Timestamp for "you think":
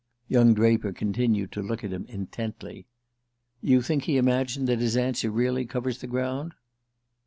3.61-4.05